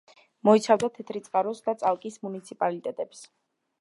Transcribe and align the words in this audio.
მოიცავდა 0.47 0.87
თეთრიწყაროს 0.95 1.61
და 1.67 1.75
წალკის 1.83 2.17
მუნიციპალიტეტებს. 2.25 3.23